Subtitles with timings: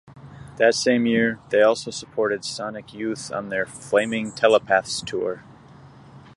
[0.57, 5.43] That same year, they also supported Sonic Youth on their "Flaming Telepaths Tour".